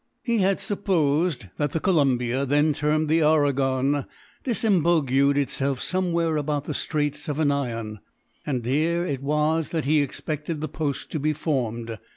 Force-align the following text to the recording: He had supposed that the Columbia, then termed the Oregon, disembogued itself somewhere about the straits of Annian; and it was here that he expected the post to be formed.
He 0.23 0.39
had 0.39 0.59
supposed 0.59 1.45
that 1.57 1.73
the 1.73 1.79
Columbia, 1.79 2.43
then 2.43 2.73
termed 2.73 3.07
the 3.07 3.23
Oregon, 3.23 4.05
disembogued 4.43 5.37
itself 5.37 5.79
somewhere 5.79 6.37
about 6.37 6.63
the 6.63 6.73
straits 6.73 7.29
of 7.29 7.37
Annian; 7.39 7.99
and 8.43 8.65
it 8.65 9.21
was 9.21 9.69
here 9.69 9.77
that 9.77 9.85
he 9.85 10.01
expected 10.01 10.59
the 10.59 10.67
post 10.67 11.11
to 11.11 11.19
be 11.19 11.33
formed. 11.33 11.99